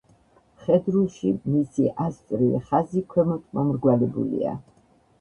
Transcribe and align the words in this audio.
მხედრულში 0.61 1.33
მისი 1.57 1.87
ასწვრივი 2.07 2.65
ხაზი 2.73 3.07
ქვემოთ 3.15 3.49
მომრგვალებულია. 3.61 4.61